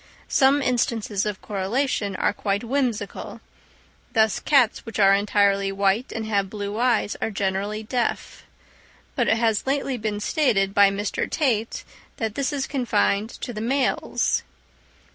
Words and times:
Some 0.33 0.63
instances 0.63 1.27
of 1.27 1.43
correlation 1.43 2.15
are 2.15 2.33
quite 2.33 2.63
whimsical; 2.63 3.39
thus 4.13 4.39
cats 4.39 4.83
which 4.83 4.97
are 4.97 5.13
entirely 5.13 5.71
white 5.71 6.11
and 6.11 6.25
have 6.25 6.49
blue 6.49 6.79
eyes 6.79 7.15
are 7.21 7.29
generally 7.29 7.83
deaf; 7.83 8.41
but 9.15 9.27
it 9.27 9.37
has 9.37 9.61
been 9.61 9.85
lately 9.85 10.19
stated 10.19 10.73
by 10.73 10.89
Mr. 10.89 11.29
Tait 11.29 11.83
that 12.17 12.33
this 12.33 12.51
is 12.51 12.65
confined 12.65 13.29
to 13.29 13.53
the 13.53 13.61
males. 13.61 14.41